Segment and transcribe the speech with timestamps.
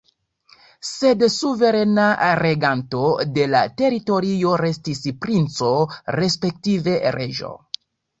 [0.91, 2.07] Sed suverena
[2.39, 3.01] reganto
[3.35, 5.69] de la teritorio restis princo,
[6.19, 7.53] respektive reĝo.